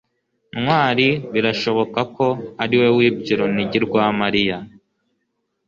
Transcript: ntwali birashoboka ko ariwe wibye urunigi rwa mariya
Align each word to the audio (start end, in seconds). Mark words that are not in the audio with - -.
ntwali 0.61 1.07
birashoboka 1.33 1.99
ko 2.15 2.27
ariwe 2.63 2.87
wibye 2.97 3.31
urunigi 3.35 3.77
rwa 3.85 4.05
mariya 4.19 4.57